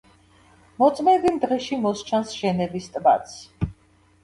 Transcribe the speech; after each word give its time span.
მოწმენდილ 0.79 1.37
დღეში 1.43 1.79
მოსჩანს 1.85 2.35
ჟენევის 2.41 2.91
ტბაც. 2.97 3.39